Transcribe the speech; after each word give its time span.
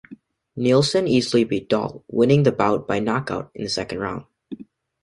Nielsen 0.55 1.07
easily 1.07 1.43
beat 1.43 1.69
Dahl, 1.69 2.03
winning 2.07 2.41
the 2.41 2.51
bout 2.51 2.87
by 2.87 2.97
knockout 2.97 3.51
in 3.53 3.65
the 3.65 3.69
second 3.69 3.99
round. 3.99 4.25